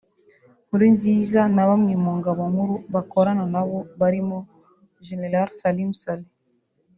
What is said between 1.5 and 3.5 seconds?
na bamwe mu ngabo nkuru bakorana